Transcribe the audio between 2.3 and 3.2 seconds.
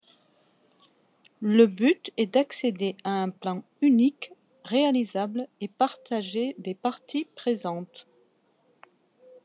d'accéder à